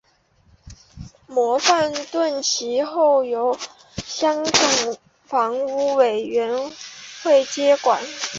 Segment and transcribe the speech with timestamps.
[1.27, 3.55] 模范邨其后由
[4.03, 6.71] 香港房屋委员
[7.21, 8.01] 会接管。